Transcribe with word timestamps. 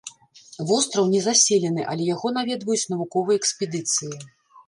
Востраў 0.69 1.09
незаселены, 1.15 1.83
але 1.91 2.03
яго 2.15 2.27
наведваюць 2.37 2.89
навуковыя 2.93 3.37
экспедыцыі. 3.43 4.13